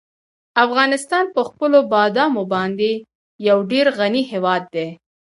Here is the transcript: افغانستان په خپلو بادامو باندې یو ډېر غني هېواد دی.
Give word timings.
افغانستان 0.65 1.25
په 1.35 1.41
خپلو 1.49 1.79
بادامو 1.93 2.43
باندې 2.53 2.91
یو 3.47 3.57
ډېر 3.71 3.85
غني 3.99 4.23
هېواد 4.31 4.63
دی. 4.75 4.87